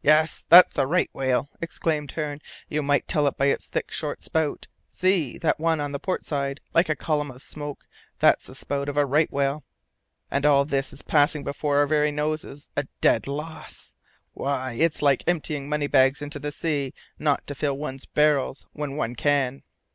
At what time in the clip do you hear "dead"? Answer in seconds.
13.02-13.26